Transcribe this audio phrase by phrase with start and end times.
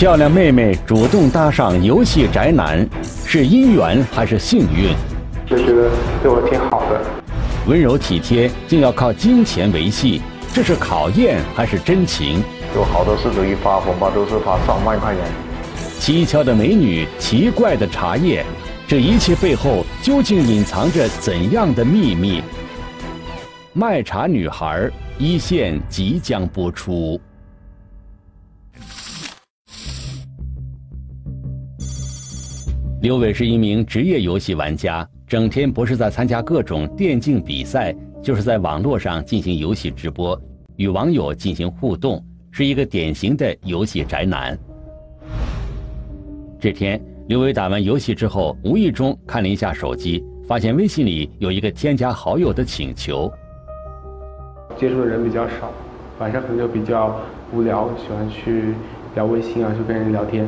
[0.00, 2.88] 漂亮妹妹主动搭上游戏宅男，
[3.26, 4.94] 是姻缘还是幸运？
[5.46, 5.90] 就觉得
[6.22, 6.98] 对我挺好的。
[7.66, 10.22] 温柔体贴竟要靠金钱维系，
[10.54, 12.42] 这是考验还是真情？
[12.74, 15.22] 有好多事都一发红包都是发上万块钱。
[16.00, 18.42] 蹊跷的美女，奇怪的茶叶，
[18.88, 22.42] 这一切背后究竟隐藏着怎样的秘密？
[23.74, 27.20] 卖茶女孩一线即将播出。
[33.00, 40.38] 刘伟是一名职业游戏玩家，整天不是在参加各种电竞比赛，就是在网络上进行游戏直播，
[40.76, 44.58] 与网友进行互动，是一个典型的游戏宅男。
[46.60, 53.32] 这天，刘伟打完游戏之后，无意中看了一下手机，发现微信里有一个添加好友的请求。
[54.76, 55.72] 接触的人比较少，
[56.18, 57.18] 晚上可能就比较
[57.50, 58.74] 无聊，喜欢去
[59.14, 60.46] 聊微信啊，去跟人聊天。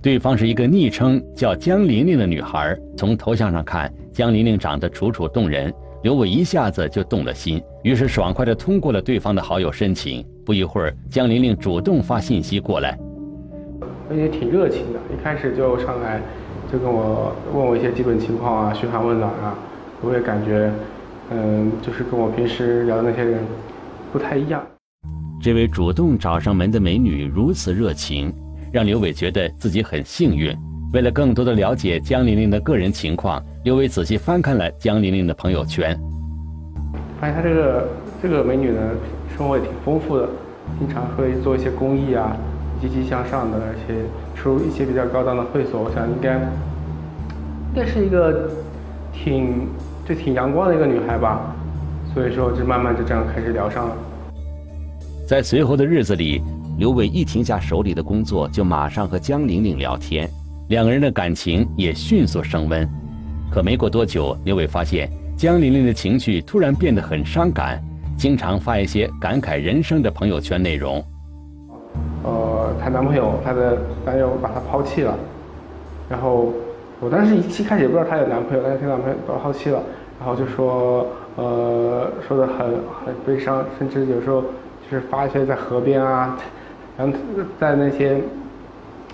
[0.00, 10.24] 对方是一个昵称叫江玲玲的女孩，从头像上看，江玲玲长得楚楚动人，刘伟一下子就动了心，于是爽快地通过了对方的好友申请。
[10.46, 12.96] 不一会儿，江玲玲主动发信息过来，
[14.08, 16.22] 而且挺热情的，一开始就上来
[16.72, 19.58] 就跟我问我一些基本情况啊，嘘寒问暖啊，
[20.00, 20.70] 我也感觉，
[21.32, 23.40] 嗯，就是跟我平时聊的那些人
[24.12, 24.64] 不太一样。
[25.42, 28.32] 这位主动找上门的美女如此热情。
[28.72, 30.56] 让刘伟觉得自己很幸运。
[30.92, 35.94] 为了更多的了解江玲玲的个人情况，刘伟仔细翻看了江玲玲的朋友圈，
[37.20, 37.88] 发现她这个
[38.22, 38.80] 这个美女呢，
[39.36, 40.26] 生活也挺丰富的，
[40.78, 42.34] 经常会做一些公益啊，
[42.80, 43.94] 积极向上的，而且
[44.34, 45.82] 出入一些比较高档的会所。
[45.82, 48.50] 我想应该应该是一个
[49.12, 49.66] 挺
[50.06, 51.54] 就挺阳光的一个女孩吧，
[52.14, 53.96] 所以说就慢慢就这样开始聊上了。
[55.26, 56.40] 在随后的日子里。
[56.78, 60.30] 刘伟一停下手里的工作，就马上和江玲玲聊天，
[60.68, 62.88] 两个人的感情也迅速升温。
[63.50, 67.82] 可没过多久，刘伟发现江玲玲的情绪突然变得很伤感，
[68.16, 71.04] 经常发一些感慨人生的朋友圈内容。
[72.22, 75.18] 呃，她男朋友，她的男友把她抛弃了，
[76.08, 76.52] 然后
[77.00, 79.82] 我当时一一开始也不知道她有男朋友，但是她男朋友把她抛弃了，
[80.20, 82.56] 然后就说，呃，说的很
[83.04, 86.38] 很悲伤，甚至有时候就是发一些在河边啊。
[86.98, 87.16] 然后
[87.60, 88.20] 在那些，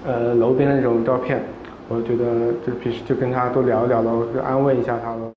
[0.06, 1.42] 呃楼边的那种照片，
[1.86, 5.30] 我觉得就平时就跟他多聊一聊了，就安慰一下他了。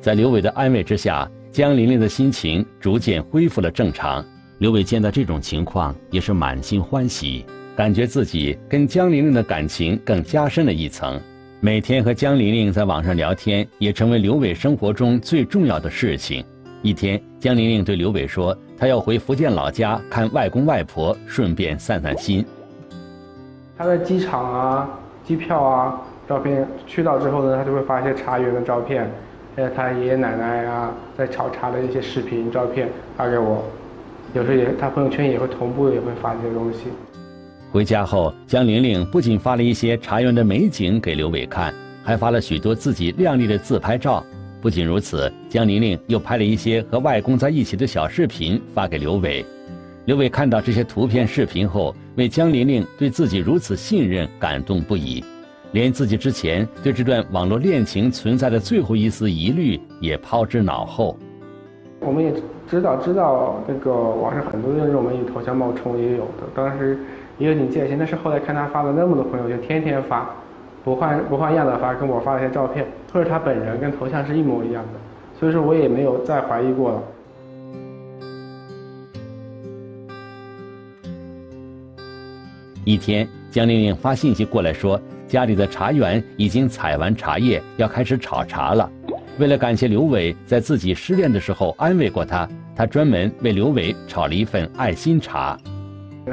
[0.00, 4.24] 在刘伟的安慰之下，江玲玲的心情逐渐恢复了正常。
[4.58, 7.44] 刘伟见到这种情况也是满心欢喜，
[7.76, 11.20] 感觉自己跟江玲玲的感情更加深了一层。
[11.60, 16.44] 每天和江玲玲在网上聊天，也成为刘伟生活中最重要的事情。
[16.82, 22.42] 一天，江玲玲对刘伟说：“她要回福建老家看外公外婆，顺便散散心。”
[23.76, 24.88] 他在机场啊、
[25.22, 29.10] 机票啊照片去到之后呢，他就会发一些茶园的照片，
[29.54, 32.88] 还有他爷爷奶奶啊在炒茶的一些视频照片
[33.18, 33.62] 发给我。
[34.32, 36.84] 有时候也，他朋友圈也会同步也会发这些东西。
[37.70, 44.24] 回家后，江玲玲不仅发了一些茶园的美景给刘伟看，还发了许多自己靓丽的自拍照。
[44.60, 49.42] 不仅如此，江玲玲又拍了一些和外公在一起的小视频发给刘伟。
[50.04, 55.24] 刘伟看到这些图片、视频后，为江玲玲对自己如此信任感动不已，
[55.72, 61.16] 连自己之前对这段网络恋情存在的最后一丝疑虑也抛之脑后。
[62.00, 62.30] 我们也
[62.68, 66.98] 知道，知道那个网上很多那种美女头像冒充也有的，当时
[67.38, 70.28] 也有警戒心，但是后来看他发了那么多朋友圈，天天发。
[70.82, 74.98] 不换不换样的发，跟我发了一些照片，或者他本人跟头像是一模一样的，
[75.38, 77.02] 所以说我也没有再怀疑过了。
[82.84, 88.88] 一天，江玲玲发信息过来说，家里的茶园已经采完茶叶，要开始炒茶了。
[89.38, 95.58] 为了感谢刘伟在自己失恋的时候安慰过她，她专门为刘伟炒了一份爱心茶，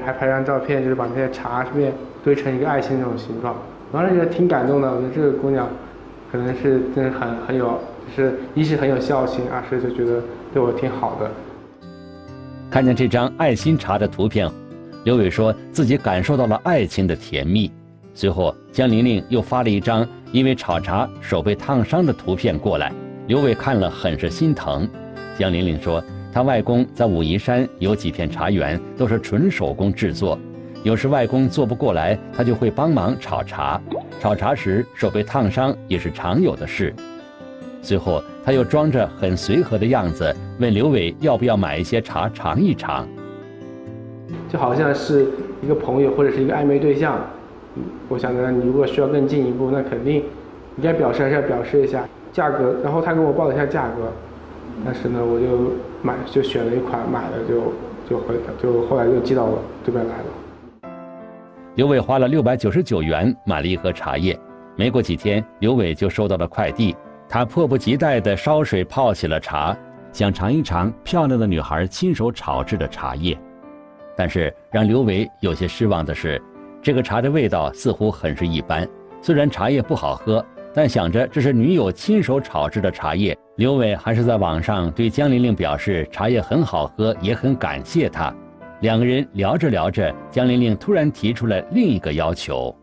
[0.06, 1.92] 还拍张照片，就是把那些茶上面
[2.24, 3.56] 堆成一个爱心那种形状。
[3.92, 5.68] 当时觉得挺感动的，我觉得这个姑娘，
[6.32, 7.80] 可能是真的很很有，
[8.16, 10.22] 就是一是很有孝心，二是就觉得
[10.54, 11.32] 对我挺好的。
[12.70, 14.50] 看见这张爱心茶的图片，
[15.06, 17.72] 刘伟说自己感受到了爱情的甜蜜。
[18.14, 22.92] 随后，江玲玲又发了一张因为炒茶手被烫伤的图片过来，
[23.28, 24.90] 刘伟看了很是心疼。
[25.38, 26.04] 江玲玲说，
[26.34, 30.38] 她外公在武夷山有几片茶园，都是纯手工制作。
[30.84, 33.82] 有时外公做不过来，他就会帮忙炒茶。
[34.20, 36.94] 炒茶时手被烫伤也是常有的事。
[37.82, 43.08] 最后，他又装着很随和的样子，问刘伟要不要买一些茶尝一尝。
[44.50, 45.28] 就好像是
[45.62, 47.20] 一个朋友或者是一个暧昧对象，
[48.10, 50.16] 我想着你如果需要更进一步，那肯定
[50.78, 52.04] 应该表示还是要表示一下
[52.34, 52.76] 价格。
[52.84, 54.12] 然后他给我报了一下价格，
[54.84, 57.72] 但是呢，我就买就选了一款买了就
[58.10, 60.27] 就回就后来就寄到我这边来了。
[61.78, 64.36] 刘伟花了六百九十九元买了一盒茶叶，
[64.76, 66.96] 没过几天，刘伟就收到了快递。
[67.30, 69.78] 他迫不及待地烧水泡起了茶，
[70.12, 73.38] 想尝一尝漂亮的女孩亲手炒制的茶叶。
[74.16, 76.42] 但是让刘伟有些失望的是，
[76.82, 78.90] 这个茶的味道似乎很是一般。
[79.22, 88.34] 虽然茶叶不好喝，但想着这是女友亲手炒制的茶叶，刘伟还是在网上对江玲玲表示茶叶很好喝，也很感谢她。
[88.82, 92.76] 两个人聊着聊着，江玲玲突然提出了另一个要求。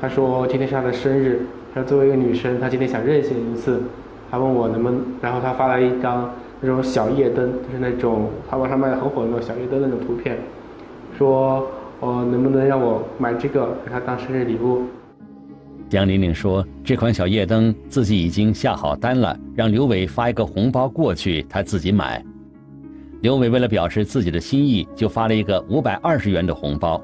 [0.00, 3.82] 她说：“今天是她的生日，她作为一个女生，她今天想任性一次。
[4.30, 10.38] 她问我能不能，然后她发来一张那种小夜灯，就是那种淘宝上卖的很火的那种小夜灯那种图片，
[11.18, 11.66] 说
[11.98, 14.84] 哦能不能让我买这个给她当生日礼物。”
[15.90, 22.24] 江玲玲说：“这款小夜灯自己已经下好单了，让刘伟发一个红包过去，她自己买。”
[23.22, 26.98] 刘伟为了表示自己的心意，就发了一个五百二十元的红包。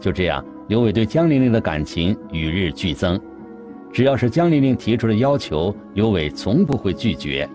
[0.00, 3.20] 就这样，刘伟对江玲玲的感情与日俱增。
[3.92, 7.46] 只要是江玲玲提出的要求，刘伟从不会拒绝。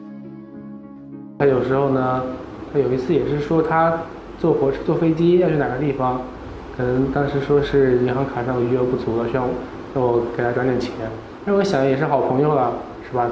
[1.39, 2.23] 他有时候呢，
[2.71, 3.99] 他有一次也是说他
[4.37, 6.21] 坐火车、坐飞机要去哪个地方，
[6.77, 9.47] 可能当时说是银行卡上的余额不足了，需要
[9.95, 10.91] 让我给他转点钱。
[11.45, 12.71] 那我想也是好朋友了，
[13.09, 13.27] 是吧？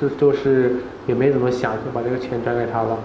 [0.00, 2.98] 这就是也没怎么想，就把这个钱转给他了。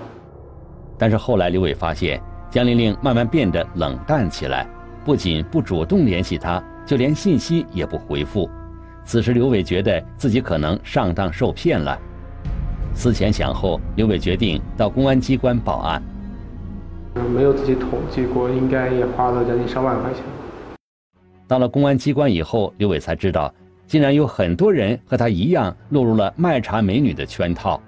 [0.97, 4.67] 但是后来刘伟发现，江玲玲慢慢变得冷淡起来，
[5.03, 8.49] 不仅不主动联系他，就连信息也不回复。
[9.03, 11.99] 此时刘伟觉得自己可能上当受骗了。
[12.93, 16.01] 思前想后，刘伟决定到公安机关报案。
[17.33, 20.23] 没有自己统计过，应该也花了将近上万块钱。
[21.47, 23.53] 到了公安机关以后，刘伟才知道。
[23.87, 27.81] 竟然有很多人和他一样落入了卖茶美女的圈套。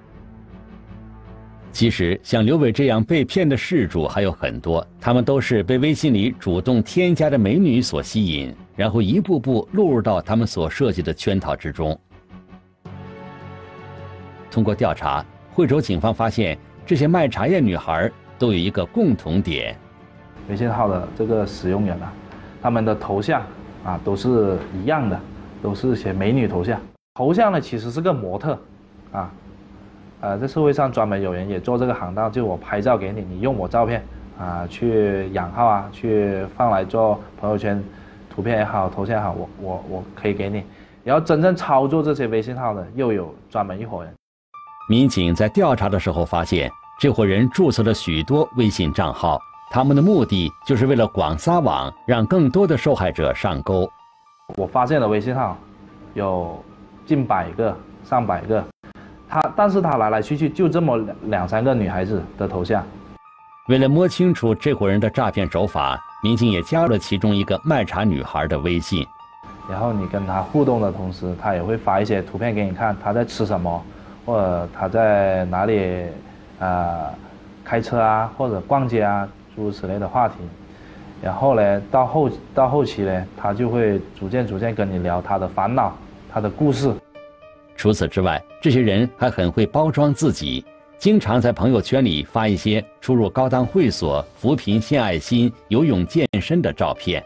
[1.72, 12.00] 其实，像刘伟这样被骗的事主还有很多，他们都是被微信里主动添加的美女所吸引，然后一步步落入到他们所设计的圈套之中。
[14.50, 15.24] 通过调查，
[15.54, 18.10] 惠州警方发现，这些卖茶叶女孩
[18.40, 19.78] 都有一个共同点：
[20.50, 22.12] 微信号的这个使用人啊，
[22.60, 23.46] 他们的头像
[23.84, 25.20] 啊都是一样的。
[25.62, 26.80] 都是些美女头像，
[27.16, 28.60] 头像呢其实是个模特，
[29.12, 29.32] 啊，
[30.22, 34.04] 呃，在社会上专门有人也做这个行当，就我拍照给你，你用我照片
[34.40, 37.84] 啊去养号啊，去放来做朋友圈
[38.30, 40.64] 图片也好，头像也好，我我我可以给你。
[41.04, 44.14] 然后真正操作这些微信号的又有专门一伙人。
[44.90, 49.40] 民警在调查的时候发现，这伙人注册了许多微信账号，
[49.72, 53.90] 他们的目的就是为了广撒网，让更多的受害者上钩。
[54.56, 55.58] 我发现了微信号，
[56.14, 56.64] 有
[57.06, 58.64] 近百个、上百个，
[59.28, 62.82] 他但是他来来去去就这么两两三个女孩子的头像。
[63.68, 69.06] 为了摸清楚这伙人的诈骗手法，民警也加了其中一个卖茶女孩的微信。
[69.70, 73.84] 然后你跟他互动的同时，他也会发一些图片给你看，他在吃什么，
[74.26, 76.06] 或者他在哪里，
[76.60, 77.14] 呃，
[77.66, 80.36] 开车啊，或者逛街啊，诸如此类的话题。
[81.22, 85.96] 然后呢，到后到后期呢，他就会逐渐逐渐跟你聊他的烦恼，
[86.32, 86.94] 他的故事。
[87.76, 90.64] 除此之外，这些人还很会包装自己，
[91.00, 97.24] 经常在朋友圈里发一些出入高档会所、扶贫献爱心、游泳健身的照片。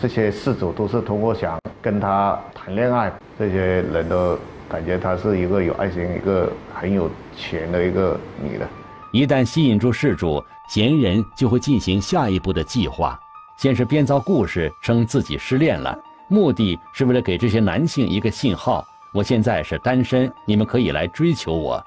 [0.00, 4.36] 这些事主都是通过想跟他谈恋爱，这些人都
[4.68, 8.66] 感觉他是一个有爱心、一个很有钱的一个女的。
[9.12, 10.42] 一旦吸引住事主。
[10.68, 13.18] 嫌疑人就会进行下一步的计划，
[13.56, 15.96] 先是编造故事称自己失恋了，
[16.28, 21.84] 目的是为了给这些男性一个信号：我现在是单身，你们可以来追求我。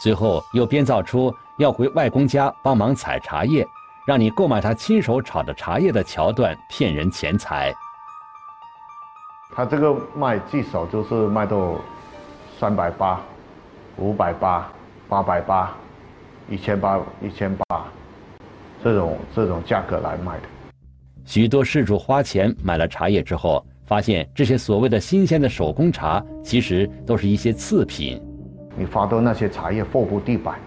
[0.00, 3.66] 随后又编造出要回外公家帮忙采茶叶，
[4.06, 7.74] 让你购买他亲手炒的茶叶的桥段，骗人钱财。
[9.54, 11.74] 他这个卖最少就是卖到
[12.58, 13.20] 三百八、
[13.96, 14.70] 五百八、
[15.08, 15.74] 八百八、
[16.48, 17.84] 一千八、一千八。
[18.82, 20.48] 这种这种价格来卖的，
[21.24, 28.20] 许多事主花钱买了茶叶之后，发现这些所谓的新鲜的手工茶，其实都是一些次品。
[28.76, 30.58] 你发到那些茶叶货不地板，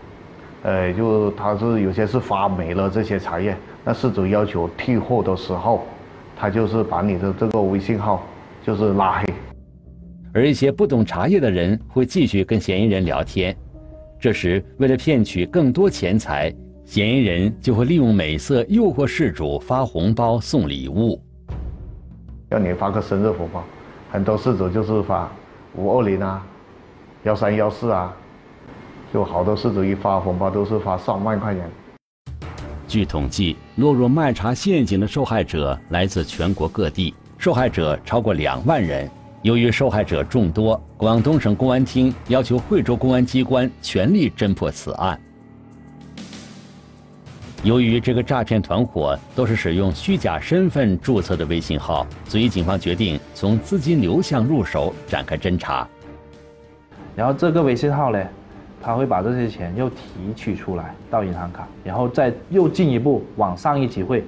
[0.64, 5.86] 呃，就他是有些是发霉了这些茶叶，那事主要求退货的时候，
[6.36, 8.22] 他就是把你的这个微信号
[8.62, 9.34] 就是拉黑。
[10.34, 13.56] 而一些不懂茶叶的人会继续跟嫌疑人聊天，
[14.20, 16.54] 这时为了骗取更多钱财。
[16.92, 21.18] 嫌疑人就会利用美色诱惑事主发红包送礼物。
[22.50, 23.64] 要你发个生日红包，
[24.12, 25.32] 很多事主就是发
[25.78, 26.46] 五二零啊、
[27.24, 28.14] 幺三幺四啊，
[29.14, 31.64] 就好多事主一发红包都是发上万块钱。
[32.90, 39.10] 据统计，落入卖茶陷阱的受害者来自全国各地，受害者超过两万人。
[39.44, 45.18] 由于受害者众多，广东省公安厅要求惠州公安机关全力侦破此案。
[47.64, 55.88] 由于这个诈骗团伙都是使用虚假身份注册的微信号，所以警方决定从资金流向入手展开侦查。
[57.16, 58.20] 然后这个微信号呢？
[58.84, 64.24] 他会把这些钱又提取出来到银行卡，然后再又进一步往上一级汇。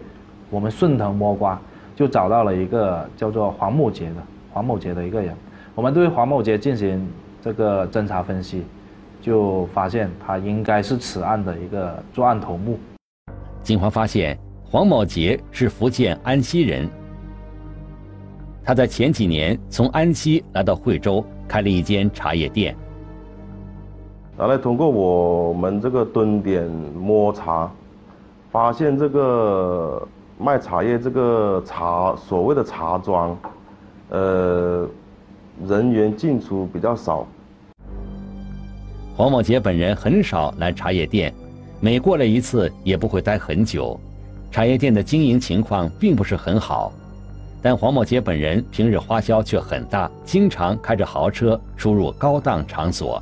[0.52, 1.60] 我们顺藤摸瓜，
[1.96, 4.18] 就找到了一个叫做黄某杰的
[4.52, 5.36] 黄某杰的一个人。
[5.74, 7.04] 我们对黄某杰进行
[7.42, 8.64] 这个侦查分析，
[9.20, 12.78] 就发现他应该是此案的一个作案头目。
[13.64, 16.90] 警方发现黄某杰是福建安溪人，
[18.62, 22.76] 他在前几年从安溪来到惠州，开了一间茶叶店。
[24.38, 27.72] 然后通过我们这个蹲点摸查，
[28.52, 30.06] 发现这个
[30.38, 33.38] 卖茶叶这个茶所谓的茶庄，
[34.10, 34.86] 呃，
[35.66, 37.26] 人员进出比较少。
[39.16, 41.32] 黄某杰本人很少来茶叶店，
[41.84, 44.00] 每过来一次也不会待很久。
[44.50, 46.94] 茶叶店的经营情况并不是很好，
[47.62, 53.22] 但黄某杰本人平日花销却很大，经常开着豪车出入高档场所。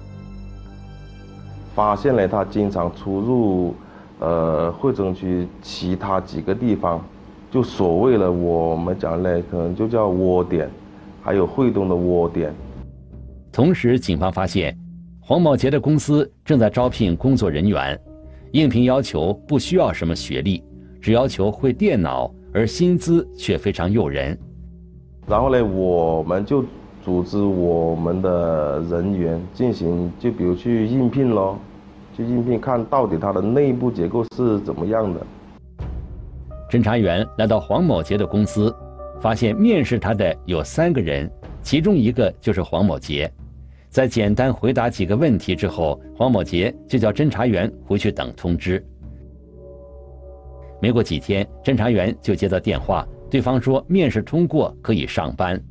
[1.73, 3.75] 发现了他经常出入，
[4.19, 7.03] 呃，惠城区其他几个地方，
[7.49, 10.69] 就所谓的我们讲的，可能就叫窝点，
[11.23, 12.53] 还有惠东的窝点。
[13.51, 14.77] 同时，警方发现，
[15.19, 17.99] 黄某杰的公司正在招聘工作人员，
[18.51, 20.63] 应聘要求不需要什么学历，
[21.01, 24.37] 只要求会电脑，而薪资却非常诱人。
[25.27, 26.63] 然后呢，我们就。
[27.03, 31.57] 组织我们的人员进行，就比如去应聘咯，
[32.15, 35.19] 去应聘看到底他的内部结构是怎么样的。
[36.69, 38.71] 侦查员来到黄某杰的公司，
[39.19, 41.27] 发现面试他的有三个人，
[41.63, 43.27] 其中一个就是黄某杰。
[43.91, 48.81] 在简单回答几个问题之后，黄某杰就叫侦查员回去等通知。
[50.81, 55.61] 没过几天，侦查员就接到电话，对方说面试通过，可以上班。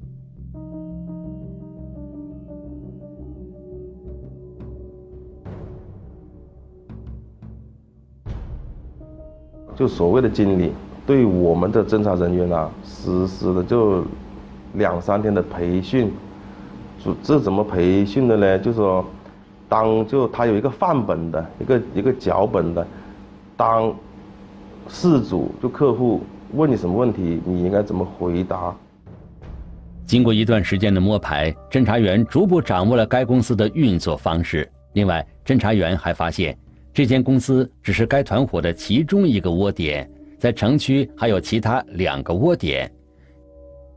[9.75, 10.73] 就所谓的经理
[11.07, 14.05] 对我们的侦查人员啊实施的就
[14.75, 16.13] 两三天的培训，
[17.03, 18.59] 这这怎么培训的呢？
[18.59, 19.05] 就说
[19.69, 22.87] 当就他有一个范本的一个一个脚本的，
[23.57, 23.95] 当
[24.89, 28.75] 事主就客户问你什么问题，你应该怎么回答。
[30.05, 34.69] 经过一段时间的摸排，侦查员逐步掌握了该公司的运作方式。
[34.95, 36.57] 另外，侦查员还发现。
[36.93, 42.91] 这间公司只是该团伙的其中一个窝点，在城区还有其他两个窝点。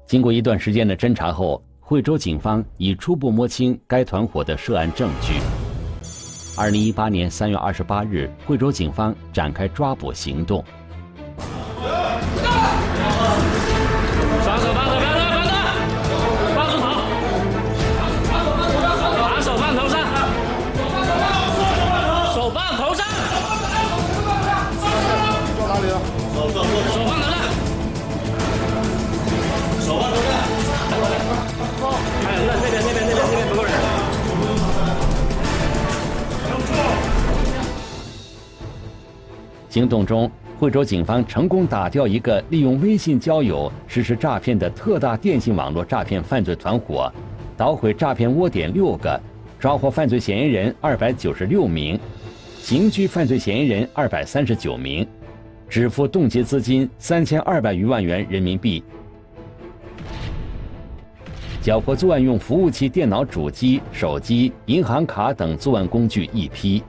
[0.06, 5.34] 经过一段时间的侦查后，惠州警方已初步摸清该团伙的涉案证据。
[6.58, 10.64] 二零一八年三月二十八日，惠州警方展开抓捕行动。
[39.74, 47.12] 行动中，惠州警方成功打掉一个利用微信交友实施诈骗的特大电信网络诈骗犯罪团伙，
[47.58, 49.20] 捣毁诈骗窝点六个，
[49.60, 52.00] 抓获犯罪嫌疑人二百九十六名，
[52.62, 55.08] 刑拘犯罪嫌疑人二百三十九名，
[55.68, 58.84] 支付冻结资金三千二百余万元人民币，
[61.64, 66.84] 缴获作案用服务器电脑主机、手机、银行卡等作案工具一批。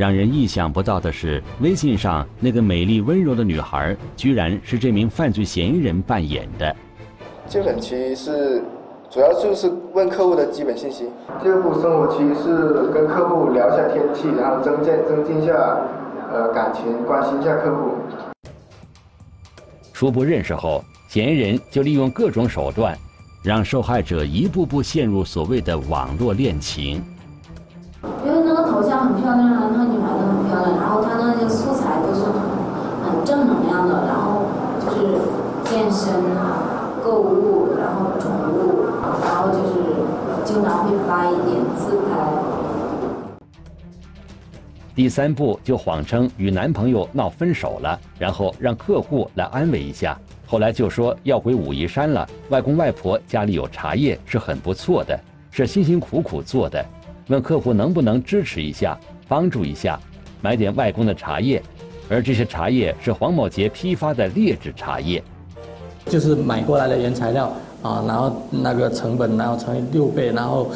[0.00, 6.74] 让人意想不到的是，微信上那个美丽温柔的女孩，居然是这名犯罪嫌疑人扮演的。
[7.46, 8.62] 基本期是
[9.10, 11.04] 主要就是问客户的基本信息。
[11.42, 15.52] 第二步生活期是跟客户聊一下天气，然后增进增进一下
[16.32, 17.90] 呃感情，关心一下客户。
[19.92, 22.96] 初步认识后，嫌疑人就利用各种手段，
[23.44, 27.04] 让受害者一步步陷入所谓的网络恋情。
[41.06, 42.16] 发一点自拍。
[44.94, 50.18] 第三步就谎称与男朋友闹分手了，然后让客户来安慰一下。
[50.46, 55.18] 后来就说要回武夷山了，外公外婆家里有茶叶，是很不错的，
[55.50, 56.84] 是辛辛苦苦做的。
[57.28, 59.98] 问客户能不能支持一下，帮助一下，
[60.42, 61.62] 买点外公的茶叶，
[62.10, 65.22] 而这些茶叶是黄某杰批发的劣质茶叶，
[66.10, 67.50] 就是买过来的原材料
[67.82, 70.66] 啊，然后那个成本然后乘以六倍，然后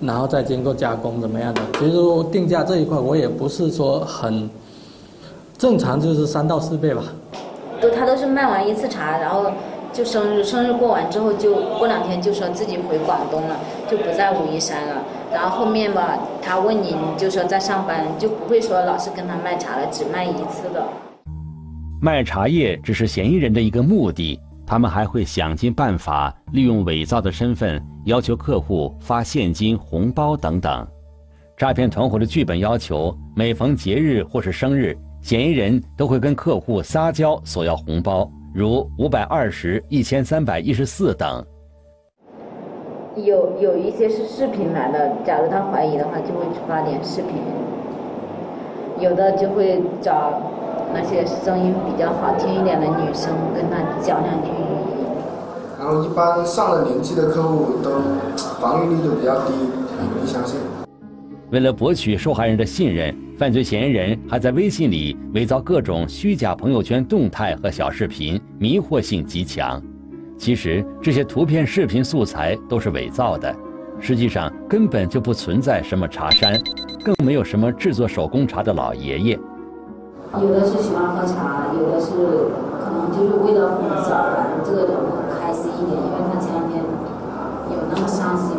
[0.00, 1.60] 然后再经过加工怎么样的？
[1.78, 1.96] 其实
[2.30, 4.48] 定价这一块我也不是说很
[5.56, 7.02] 正常，就是三到四倍吧。
[7.80, 9.46] 都他都是卖完一次茶，然后
[9.90, 13.56] 就生日，生日过完之后就过两天就说自己回广东了，
[13.90, 15.02] 就不在武夷山了。
[15.32, 20.84] 然后后面吧，他问你你就说在上班，就不会说老是跟他卖茶了，只卖一次的。
[22.04, 30.84] 卖茶叶只是嫌疑人的一个目的，他们还会想尽办法利用伪造的身份要求客户发现金、红包等等。
[31.56, 34.98] 诈骗团伙的剧本要求，每逢节日或是生日。
[35.20, 41.46] 嫌疑人都会跟客户撒娇索要红包，如五百二十、一千三百一十四等。
[43.14, 47.34] 有有一些是视频来的，假如他怀疑的话，就会发点视频。
[48.98, 50.51] 有的就会找
[50.92, 55.06] 那些声音比较好听一点的女生跟他讲两句语音。
[55.78, 57.90] 然后一般上了年纪的客户都
[58.60, 59.52] 防御力都比较低，
[59.98, 60.58] 很容易相信。
[61.50, 63.14] 为了博取受害人的信任。
[63.38, 69.82] 犯罪嫌疑人还在微信里伪造各种虚假朋友圈动态和小视频，迷惑性极强。
[70.38, 73.52] 其实这些图片、视频素材都是伪造的，
[73.98, 76.60] 实际上根本就不存在什么茶山，
[77.02, 79.38] 更没有什么制作手工茶的老爷爷。
[80.40, 82.08] 有的是喜欢喝茶，有的是
[82.80, 88.56] 可能就是为了哄小孩，这个人会开心一点，因为他前两天有那么伤心。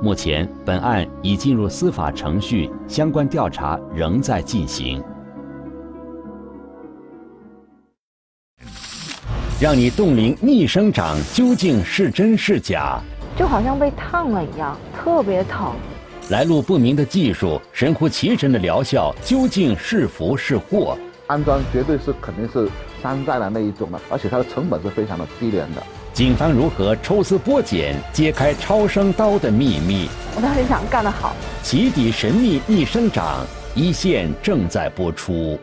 [0.00, 5.02] 目前，本案已进入司法程序，相关调查仍在进行。
[9.60, 12.98] 让你冻龄逆生长究竟是真是假？
[13.36, 15.72] 就好像被烫了一样，特别疼。
[16.30, 20.96] 来路不明的技术，神乎其神的疗效，究竟是福是祸？
[21.26, 22.66] 安装绝对是肯定是
[23.02, 25.82] 山寨的那一种的，而且它的成本是非常的低廉的。
[26.14, 30.08] 警方如何抽丝剥茧，揭开超声刀的秘密？
[30.34, 31.36] 我都很想干得好。
[31.62, 35.58] 起底神秘逆生长，一线正在播出。